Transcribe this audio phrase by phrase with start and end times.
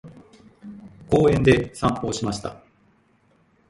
[1.11, 2.59] 公園で散歩をしました。